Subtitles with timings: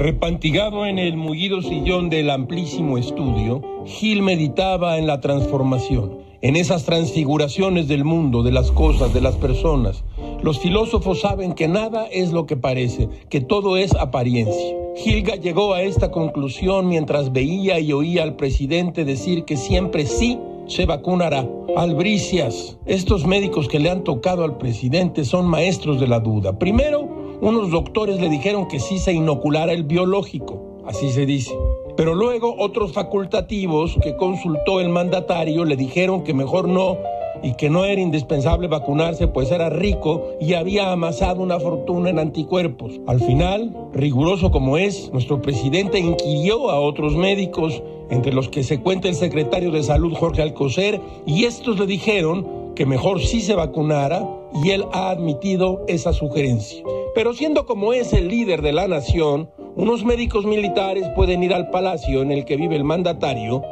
[0.00, 6.86] Repantigado en el mullido sillón del amplísimo estudio, Gil meditaba en la transformación, en esas
[6.86, 10.02] transfiguraciones del mundo, de las cosas, de las personas.
[10.42, 14.74] Los filósofos saben que nada es lo que parece, que todo es apariencia.
[14.96, 20.38] Gilga llegó a esta conclusión mientras veía y oía al presidente decir que siempre sí
[20.66, 21.46] se vacunará.
[21.76, 26.58] Albricias, estos médicos que le han tocado al presidente son maestros de la duda.
[26.58, 31.56] Primero, unos doctores le dijeron que sí se inoculara el biológico, así se dice.
[31.96, 36.98] Pero luego otros facultativos que consultó el mandatario le dijeron que mejor no
[37.42, 42.18] y que no era indispensable vacunarse pues era rico y había amasado una fortuna en
[42.18, 43.00] anticuerpos.
[43.06, 48.80] Al final, riguroso como es, nuestro presidente inquirió a otros médicos, entre los que se
[48.80, 53.54] cuenta el secretario de Salud Jorge Alcocer, y estos le dijeron que mejor sí se
[53.54, 54.28] vacunara
[54.62, 56.82] y él ha admitido esa sugerencia.
[57.14, 61.70] Pero siendo como es el líder de la nación, unos médicos militares pueden ir al
[61.70, 63.62] palacio en el que vive el mandatario,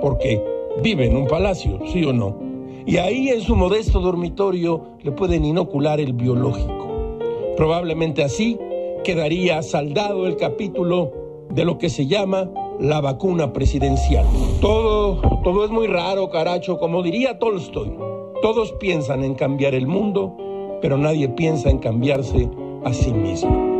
[0.00, 0.42] porque
[0.82, 2.38] vive en un palacio, sí o no,
[2.86, 7.18] y ahí en su modesto dormitorio le pueden inocular el biológico.
[7.56, 8.58] Probablemente así
[9.04, 11.12] quedaría saldado el capítulo
[11.50, 14.26] de lo que se llama la vacuna presidencial.
[14.60, 17.92] Todo, todo es muy raro, caracho, como diría Tolstoy.
[18.40, 20.36] Todos piensan en cambiar el mundo,
[20.82, 22.50] pero nadie piensa en cambiarse
[22.84, 23.71] a sí mismo.